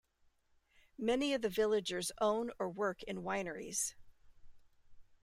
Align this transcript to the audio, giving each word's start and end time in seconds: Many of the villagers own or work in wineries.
Many 0.97 1.35
of 1.35 1.43
the 1.43 1.49
villagers 1.49 2.11
own 2.19 2.49
or 2.57 2.71
work 2.71 3.03
in 3.03 3.21
wineries. 3.21 3.93